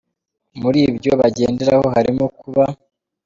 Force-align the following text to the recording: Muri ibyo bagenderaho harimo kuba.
Muri 0.61 0.79
ibyo 0.89 1.11
bagenderaho 1.19 1.85
harimo 1.95 2.25
kuba. 2.39 2.63